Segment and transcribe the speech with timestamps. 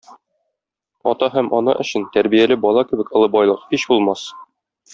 [1.11, 4.25] Ата һәм ана өчен тәрбияле бала кебек олы байлык һич булмас.